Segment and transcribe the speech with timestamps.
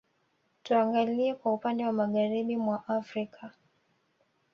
[0.63, 3.51] Tuangalie kwa upande wa Magharibi mwa Afrika